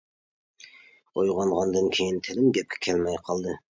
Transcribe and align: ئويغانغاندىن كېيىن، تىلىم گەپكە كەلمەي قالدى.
ئويغانغاندىن 1.19 1.91
كېيىن، 1.99 2.17
تىلىم 2.29 2.49
گەپكە 2.59 2.81
كەلمەي 2.89 3.21
قالدى. 3.29 3.55